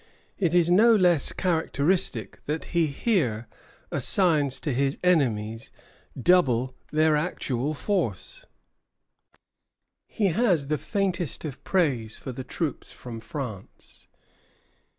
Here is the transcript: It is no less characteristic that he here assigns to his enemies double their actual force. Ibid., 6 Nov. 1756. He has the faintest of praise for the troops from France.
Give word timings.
It 0.39 0.55
is 0.55 0.71
no 0.71 0.95
less 0.95 1.31
characteristic 1.31 2.43
that 2.47 2.65
he 2.73 2.87
here 2.87 3.47
assigns 3.91 4.59
to 4.61 4.73
his 4.73 4.97
enemies 5.03 5.69
double 6.19 6.73
their 6.91 7.15
actual 7.15 7.75
force. 7.75 8.43
Ibid., 10.09 10.17
6 10.17 10.19
Nov. 10.19 10.25
1756. 10.25 10.25
He 10.25 10.25
has 10.41 10.67
the 10.67 10.77
faintest 10.79 11.45
of 11.45 11.63
praise 11.63 12.17
for 12.17 12.31
the 12.31 12.43
troops 12.43 12.91
from 12.91 13.19
France. 13.19 14.07